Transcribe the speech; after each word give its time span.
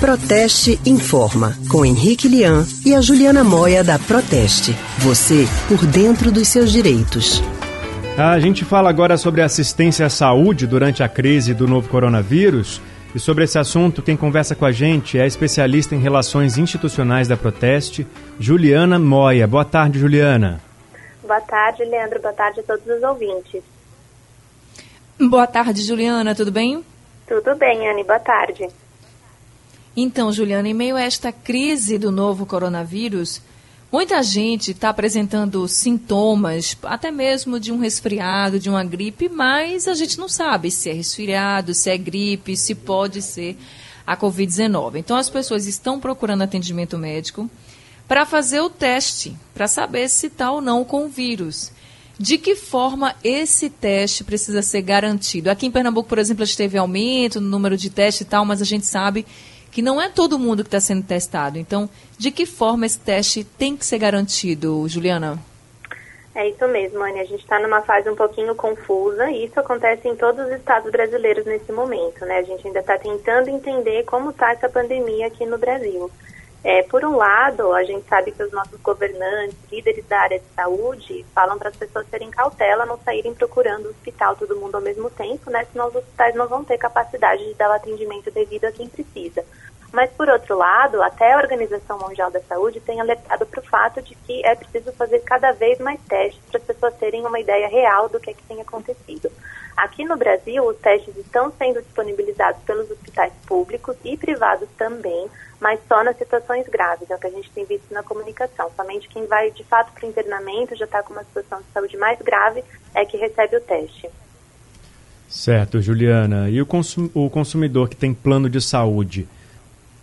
Proteste 0.00 0.80
Informa, 0.86 1.52
com 1.70 1.84
Henrique 1.84 2.26
Lian 2.26 2.64
e 2.86 2.94
a 2.94 3.02
Juliana 3.02 3.44
Moia 3.44 3.84
da 3.84 3.98
Proteste. 3.98 4.72
Você 5.00 5.44
por 5.68 5.84
dentro 5.84 6.32
dos 6.32 6.48
seus 6.48 6.72
direitos. 6.72 7.42
A 8.16 8.40
gente 8.40 8.64
fala 8.64 8.88
agora 8.88 9.18
sobre 9.18 9.42
assistência 9.42 10.06
à 10.06 10.08
saúde 10.08 10.66
durante 10.66 11.02
a 11.02 11.08
crise 11.08 11.52
do 11.52 11.68
novo 11.68 11.90
coronavírus. 11.90 12.80
E 13.14 13.18
sobre 13.18 13.44
esse 13.44 13.58
assunto, 13.58 14.00
quem 14.00 14.16
conversa 14.16 14.54
com 14.54 14.64
a 14.64 14.72
gente 14.72 15.18
é 15.18 15.22
a 15.22 15.26
especialista 15.26 15.94
em 15.94 16.00
relações 16.00 16.56
institucionais 16.56 17.28
da 17.28 17.36
Proteste, 17.36 18.06
Juliana 18.38 18.98
Moia. 18.98 19.46
Boa 19.46 19.66
tarde, 19.66 19.98
Juliana. 19.98 20.62
Boa 21.22 21.42
tarde, 21.42 21.84
Leandro. 21.84 22.22
Boa 22.22 22.32
tarde 22.32 22.60
a 22.60 22.62
todos 22.62 22.86
os 22.86 23.02
ouvintes. 23.02 23.62
Boa 25.20 25.46
tarde, 25.46 25.82
Juliana. 25.82 26.34
Tudo 26.34 26.50
bem? 26.50 26.82
Tudo 27.28 27.54
bem, 27.56 27.86
Anne. 27.86 28.02
Boa 28.02 28.18
tarde. 28.18 28.66
Então, 30.02 30.32
Juliana, 30.32 30.66
em 30.66 30.72
meio 30.72 30.96
a 30.96 31.02
esta 31.02 31.30
crise 31.30 31.98
do 31.98 32.10
novo 32.10 32.46
coronavírus, 32.46 33.42
muita 33.92 34.22
gente 34.22 34.70
está 34.70 34.88
apresentando 34.88 35.68
sintomas, 35.68 36.74
até 36.84 37.10
mesmo 37.10 37.60
de 37.60 37.70
um 37.70 37.78
resfriado, 37.78 38.58
de 38.58 38.70
uma 38.70 38.82
gripe, 38.82 39.28
mas 39.28 39.86
a 39.86 39.92
gente 39.92 40.18
não 40.18 40.26
sabe 40.26 40.70
se 40.70 40.88
é 40.88 40.94
resfriado, 40.94 41.74
se 41.74 41.90
é 41.90 41.98
gripe, 41.98 42.56
se 42.56 42.74
pode 42.74 43.20
ser 43.20 43.58
a 44.06 44.16
Covid-19. 44.16 44.96
Então, 44.96 45.18
as 45.18 45.28
pessoas 45.28 45.66
estão 45.66 46.00
procurando 46.00 46.40
atendimento 46.40 46.96
médico 46.96 47.50
para 48.08 48.24
fazer 48.24 48.62
o 48.62 48.70
teste, 48.70 49.36
para 49.52 49.68
saber 49.68 50.08
se 50.08 50.28
está 50.28 50.50
ou 50.50 50.62
não 50.62 50.82
com 50.82 51.04
o 51.04 51.08
vírus. 51.10 51.72
De 52.18 52.38
que 52.38 52.56
forma 52.56 53.14
esse 53.22 53.68
teste 53.68 54.24
precisa 54.24 54.62
ser 54.62 54.80
garantido? 54.80 55.50
Aqui 55.50 55.66
em 55.66 55.70
Pernambuco, 55.70 56.08
por 56.08 56.18
exemplo, 56.18 56.42
a 56.42 56.46
gente 56.46 56.56
teve 56.56 56.78
aumento 56.78 57.38
no 57.38 57.50
número 57.50 57.76
de 57.76 57.90
testes 57.90 58.22
e 58.22 58.24
tal, 58.24 58.46
mas 58.46 58.62
a 58.62 58.64
gente 58.64 58.86
sabe 58.86 59.26
que 59.70 59.82
não 59.82 60.00
é 60.00 60.08
todo 60.08 60.38
mundo 60.38 60.62
que 60.62 60.68
está 60.68 60.80
sendo 60.80 61.02
testado. 61.02 61.58
Então, 61.58 61.88
de 62.18 62.30
que 62.30 62.46
forma 62.46 62.86
esse 62.86 62.98
teste 62.98 63.44
tem 63.44 63.76
que 63.76 63.86
ser 63.86 63.98
garantido, 63.98 64.86
Juliana? 64.88 65.38
É 66.34 66.48
isso 66.48 66.66
mesmo, 66.68 67.02
Anne. 67.02 67.20
A 67.20 67.24
gente 67.24 67.42
está 67.42 67.58
numa 67.58 67.82
fase 67.82 68.08
um 68.08 68.14
pouquinho 68.14 68.54
confusa 68.54 69.30
e 69.30 69.46
isso 69.46 69.58
acontece 69.58 70.08
em 70.08 70.14
todos 70.14 70.46
os 70.46 70.52
estados 70.52 70.90
brasileiros 70.90 71.44
nesse 71.44 71.72
momento, 71.72 72.24
né? 72.24 72.38
A 72.38 72.42
gente 72.42 72.66
ainda 72.66 72.80
está 72.80 72.96
tentando 72.96 73.50
entender 73.50 74.04
como 74.04 74.30
está 74.30 74.52
essa 74.52 74.68
pandemia 74.68 75.26
aqui 75.26 75.44
no 75.44 75.58
Brasil. 75.58 76.10
É, 76.62 76.82
por 76.82 77.02
um 77.04 77.16
lado, 77.16 77.72
a 77.72 77.82
gente 77.84 78.06
sabe 78.06 78.32
que 78.32 78.42
os 78.42 78.52
nossos 78.52 78.78
governantes, 78.82 79.56
líderes 79.72 80.04
da 80.06 80.20
área 80.20 80.38
de 80.38 80.44
saúde, 80.54 81.24
falam 81.34 81.58
para 81.58 81.70
as 81.70 81.76
pessoas 81.76 82.06
terem 82.08 82.30
cautela, 82.30 82.84
não 82.84 82.98
saírem 82.98 83.34
procurando 83.34 83.86
o 83.86 83.90
hospital 83.90 84.36
todo 84.36 84.56
mundo 84.56 84.74
ao 84.74 84.82
mesmo 84.82 85.08
tempo, 85.08 85.50
né? 85.50 85.66
Senão 85.72 85.88
os 85.88 85.94
hospitais 85.94 86.34
não 86.34 86.46
vão 86.46 86.62
ter 86.62 86.76
capacidade 86.76 87.42
de 87.46 87.54
dar 87.54 87.70
o 87.70 87.74
atendimento 87.74 88.30
devido 88.30 88.66
a 88.66 88.72
quem 88.72 88.88
precisa. 88.88 89.42
Mas, 89.90 90.10
por 90.10 90.28
outro 90.28 90.56
lado, 90.56 91.02
até 91.02 91.32
a 91.32 91.38
Organização 91.38 91.98
Mundial 91.98 92.30
da 92.30 92.40
Saúde 92.42 92.78
tem 92.78 93.00
alertado 93.00 93.44
para 93.46 93.60
o 93.60 93.64
fato 93.66 94.00
de 94.02 94.14
que 94.14 94.44
é 94.44 94.54
preciso 94.54 94.92
fazer 94.92 95.20
cada 95.20 95.52
vez 95.52 95.78
mais 95.78 95.98
testes 96.02 96.40
para 96.50 96.60
as 96.60 96.66
pessoas 96.66 96.94
terem 96.94 97.26
uma 97.26 97.40
ideia 97.40 97.68
real 97.68 98.08
do 98.08 98.20
que, 98.20 98.30
é 98.30 98.34
que 98.34 98.42
tem 98.44 98.60
acontecido. 98.60 99.32
Aqui 99.76 100.04
no 100.04 100.16
Brasil, 100.16 100.64
os 100.66 100.76
testes 100.78 101.16
estão 101.16 101.52
sendo 101.58 101.80
disponibilizados 101.82 102.62
pelos 102.62 102.90
hospitais 102.90 103.32
públicos 103.46 103.96
e 104.04 104.16
privados 104.16 104.68
também, 104.76 105.28
mas 105.60 105.80
só 105.88 106.04
nas 106.04 106.16
situações 106.16 106.66
graves, 106.68 107.10
é 107.10 107.14
o 107.14 107.18
que 107.18 107.26
a 107.26 107.30
gente 107.30 107.50
tem 107.50 107.64
visto 107.64 107.92
na 107.92 108.02
comunicação. 108.02 108.70
Somente 108.76 109.08
quem 109.08 109.26
vai 109.26 109.50
de 109.50 109.64
fato 109.64 109.92
para 109.92 110.06
o 110.06 110.10
internamento, 110.10 110.76
já 110.76 110.84
está 110.84 111.02
com 111.02 111.12
uma 111.12 111.24
situação 111.24 111.60
de 111.60 111.66
saúde 111.72 111.96
mais 111.96 112.18
grave, 112.20 112.62
é 112.94 113.04
que 113.04 113.16
recebe 113.16 113.56
o 113.56 113.60
teste. 113.60 114.08
Certo, 115.28 115.80
Juliana. 115.80 116.50
E 116.50 116.60
o, 116.60 116.66
consum 116.66 117.08
o 117.14 117.30
consumidor 117.30 117.88
que 117.88 117.96
tem 117.96 118.12
plano 118.12 118.50
de 118.50 118.60
saúde? 118.60 119.28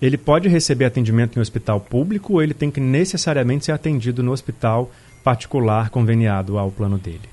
ele 0.00 0.16
pode 0.16 0.48
receber 0.48 0.86
atendimento 0.86 1.38
em 1.38 1.42
hospital 1.42 1.78
público 1.80 2.34
ou 2.34 2.42
ele 2.42 2.54
tem 2.54 2.70
que 2.70 2.80
necessariamente 2.80 3.66
ser 3.66 3.72
atendido 3.72 4.22
no 4.22 4.32
hospital 4.32 4.90
particular 5.22 5.90
conveniado 5.90 6.58
ao 6.58 6.70
plano 6.70 6.96
dele? 6.96 7.28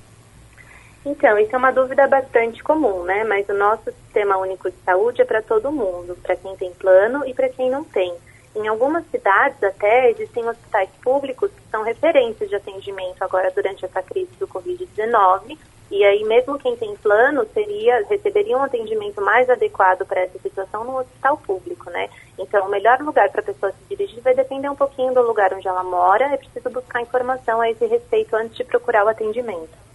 Então, 1.08 1.40
isso 1.40 1.56
é 1.56 1.58
uma 1.58 1.72
dúvida 1.72 2.06
bastante 2.06 2.62
comum, 2.62 3.04
né? 3.04 3.24
Mas 3.24 3.48
o 3.48 3.54
nosso 3.54 3.86
sistema 3.86 4.36
único 4.36 4.70
de 4.70 4.76
saúde 4.84 5.22
é 5.22 5.26
para 5.26 5.42
todo 5.42 5.72
mundo, 5.72 6.18
para 6.22 6.36
quem 6.36 6.54
tem 6.58 6.74
plano 6.74 7.26
e 7.26 7.34
para 7.34 7.48
quem 7.48 7.70
não 7.70 7.82
tem. 7.86 8.14
Em 8.54 8.68
algumas 8.68 9.06
cidades 9.10 9.64
até 9.64 10.12
existem 10.12 10.48
hospitais 10.50 10.90
públicos 11.02 11.50
que 11.50 11.72
são 11.72 11.82
referências 11.84 12.50
de 12.50 12.58
atendimento 12.58 13.22
agora 13.22 13.50
durante 13.52 13.86
essa 13.86 14.04
crise 14.04 14.32
do 14.38 14.48
Covid-19 14.50 15.58
e 15.90 16.04
aí, 16.04 16.26
mesmo 16.26 16.60
quem 16.60 16.76
tem 16.76 16.94
plano, 16.98 17.48
seria, 17.54 18.06
receberia 18.10 18.58
um 18.58 18.64
atendimento 18.64 19.22
mais 19.22 19.50
adequado 19.50 20.06
para 20.06 20.20
essa 20.20 20.38
situação 20.40 20.84
no 20.84 20.98
hospital 20.98 21.38
público, 21.38 21.90
né? 21.90 22.10
Então, 22.38 22.66
o 22.66 22.70
melhor 22.70 23.00
lugar 23.00 23.30
para 23.30 23.40
a 23.40 23.46
pessoa 23.46 23.72
se 23.72 23.96
dirigir 23.96 24.22
vai 24.22 24.36
depender 24.36 24.68
um 24.68 24.76
pouquinho 24.76 25.14
do 25.14 25.22
lugar 25.22 25.54
onde 25.54 25.68
ela 25.68 25.86
mora. 25.86 26.26
É 26.34 26.38
preciso 26.38 26.70
buscar 26.70 27.02
informação 27.02 27.62
a 27.62 27.70
esse 27.70 27.86
respeito 27.86 28.36
antes 28.36 28.58
de 28.58 28.66
procurar 28.66 29.06
o 29.06 29.08
atendimento. 29.08 29.87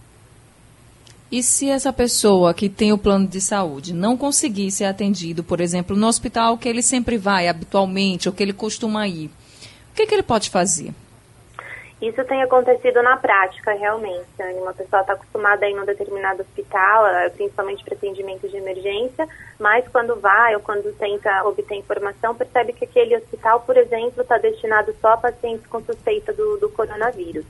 E 1.33 1.41
se 1.41 1.67
essa 1.67 1.91
pessoa 1.91 2.53
que 2.53 2.69
tem 2.69 2.93
o 2.93 2.97
plano 2.97 3.27
de 3.27 3.41
saúde 3.41 3.91
não 3.91 4.15
conseguir 4.15 4.69
ser 4.69 4.85
atendido, 4.85 5.43
por 5.43 5.59
exemplo, 5.59 5.95
no 5.95 6.05
hospital 6.05 6.59
que 6.59 6.69
ele 6.69 6.83
sempre 6.83 7.17
vai 7.17 7.47
habitualmente 7.47 8.29
ou 8.29 8.35
que 8.35 8.43
ele 8.43 8.53
costuma 8.53 9.07
ir, 9.07 9.31
o 9.91 9.95
que, 9.95 10.05
que 10.05 10.13
ele 10.13 10.21
pode 10.21 10.51
fazer? 10.51 10.93
Isso 11.99 12.23
tem 12.25 12.43
acontecido 12.43 13.01
na 13.01 13.17
prática, 13.17 13.73
realmente. 13.73 14.27
Uma 14.61 14.75
pessoa 14.75 15.01
está 15.01 15.13
acostumada 15.13 15.65
a 15.65 15.69
ir 15.71 15.73
num 15.73 15.85
determinado 15.85 16.43
hospital, 16.43 17.07
eh, 17.07 17.29
principalmente 17.29 17.83
para 17.83 17.95
atendimento 17.95 18.47
de 18.47 18.57
emergência, 18.57 19.27
mas 19.59 19.87
quando 19.87 20.15
vai 20.19 20.53
ou 20.53 20.61
quando 20.61 20.95
tenta 20.99 21.43
obter 21.45 21.79
informação, 21.79 22.35
percebe 22.35 22.73
que 22.73 22.85
aquele 22.85 23.17
hospital, 23.17 23.61
por 23.61 23.75
exemplo, 23.75 24.21
está 24.21 24.37
destinado 24.37 24.93
só 25.01 25.13
a 25.13 25.17
pacientes 25.17 25.65
com 25.65 25.81
suspeita 25.83 26.31
do, 26.31 26.57
do 26.57 26.69
coronavírus. 26.69 27.45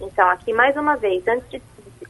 Então, 0.00 0.28
aqui, 0.28 0.52
mais 0.52 0.76
uma 0.76 0.96
vez, 0.96 1.22
antes 1.28 1.48
de 1.50 1.62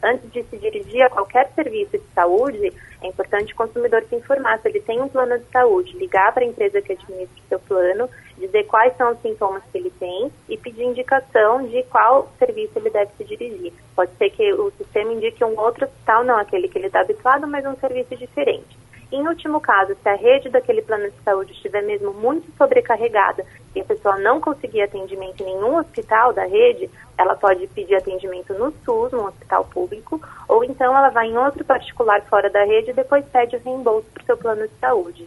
antes 0.03 0.31
de 0.33 0.43
se 0.45 0.57
dirigir 0.57 1.03
a 1.03 1.11
qualquer 1.11 1.51
serviço 1.55 1.93
de 1.93 2.05
saúde, 2.15 2.73
é 3.03 3.07
importante 3.07 3.53
o 3.53 3.57
consumidor 3.57 4.05
se 4.09 4.17
informar 4.17 4.59
se 4.61 4.69
ele 4.69 4.81
tem 4.81 5.01
um 5.01 5.09
plano 5.09 5.39
de 5.39 5.45
saúde, 5.47 5.97
ligar 5.97 6.33
para 6.33 6.43
a 6.43 6.47
empresa 6.47 6.83
que 6.83 6.93
administra 6.93 7.43
o 7.45 7.49
seu 7.49 7.59
plano, 7.61 8.09
dizer 8.37 8.65
quais 8.65 8.97
são 8.97 9.13
os 9.13 9.21
sintomas 9.21 9.63
que 9.71 9.79
ele 9.79 9.91
tem 9.99 10.31
e 10.49 10.57
pedir 10.57 10.85
indicação 10.85 11.67
de 11.67 11.83
qual 11.85 12.31
serviço 12.39 12.73
ele 12.77 12.91
deve 12.91 13.11
se 13.17 13.25
dirigir. 13.25 13.73
Pode 13.95 14.13
ser 14.17 14.31
que 14.31 14.53
o 14.53 14.71
sistema 14.73 15.13
indique 15.13 15.45
um 15.45 15.59
outro 15.59 15.85
hospital, 15.85 16.25
não 16.25 16.37
aquele 16.37 16.69
que 16.69 16.79
ele 16.79 16.87
está 16.87 17.01
habituado, 17.01 17.47
mas 17.47 17.65
um 17.67 17.77
serviço 17.77 18.17
diferente. 18.17 18.88
Em 19.11 19.27
último 19.27 19.59
caso, 19.59 19.97
se 20.03 20.09
a 20.09 20.15
rede 20.17 20.51
daquele 20.51 20.83
plano 20.83 21.11
de 21.11 21.17
saúde 21.25 21.53
estiver 21.53 21.83
mesmo 21.83 22.13
muito 22.13 22.47
sobrecarregada 22.59 23.45
e 23.75 23.81
a 23.81 23.85
pessoa 23.85 24.19
não 24.19 24.39
conseguir 24.39 24.83
atendimento 24.83 25.43
em 25.43 25.47
nenhum 25.47 25.77
hospital 25.77 26.35
da 26.35 26.45
rede, 26.45 26.91
ela 27.17 27.35
pode 27.35 27.67
pedir 27.69 27.95
atendimento 27.95 28.53
no 28.53 28.71
SUS, 28.85 29.13
no 29.13 29.27
hospital 29.27 29.65
público, 29.65 30.21
ou 30.47 30.63
então 30.63 30.97
ela 30.97 31.09
vai 31.09 31.29
em 31.29 31.39
outro 31.39 31.65
particular 31.65 32.21
fora 32.23 32.51
da 32.51 32.65
rede 32.65 32.91
e 32.91 32.95
depois 32.95 33.25
pede 33.27 33.57
o 33.57 33.61
reembolso 33.65 34.07
para 34.13 34.23
o 34.23 34.27
seu 34.27 34.37
plano 34.37 34.69
de 34.69 34.75
saúde. 34.79 35.27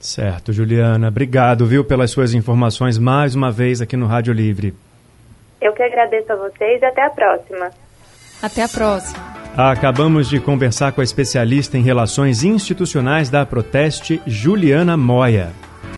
Certo, 0.00 0.50
Juliana. 0.50 1.08
Obrigado, 1.08 1.66
viu, 1.66 1.84
pelas 1.84 2.10
suas 2.10 2.32
informações 2.32 2.96
mais 2.96 3.34
uma 3.34 3.52
vez 3.52 3.82
aqui 3.82 3.98
no 3.98 4.06
Rádio 4.06 4.32
Livre. 4.32 4.74
Eu 5.60 5.74
que 5.74 5.82
agradeço 5.82 6.32
a 6.32 6.36
vocês 6.36 6.80
e 6.80 6.84
até 6.86 7.04
a 7.04 7.10
próxima. 7.10 7.70
Até 8.42 8.62
a 8.62 8.68
próxima. 8.68 9.29
Acabamos 9.56 10.28
de 10.28 10.38
conversar 10.38 10.92
com 10.92 11.00
a 11.00 11.04
especialista 11.04 11.76
em 11.76 11.82
relações 11.82 12.44
institucionais 12.44 13.28
da 13.28 13.44
Proteste, 13.44 14.22
Juliana 14.26 14.96
Moia. 14.96 15.50